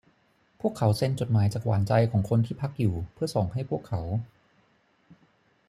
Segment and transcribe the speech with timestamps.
[0.61, 4.01] พวกเขาเซ็นจดหมายจากหวานใจของคนที่พักอยู่เพื่อส่งให้พวกเขา